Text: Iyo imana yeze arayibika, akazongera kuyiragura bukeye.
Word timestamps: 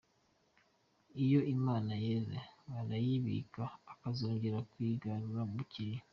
Iyo 1.23 1.39
imana 1.55 1.91
yeze 2.05 2.37
arayibika, 2.79 3.63
akazongera 3.93 4.57
kuyiragura 4.69 5.41
bukeye. 5.51 5.97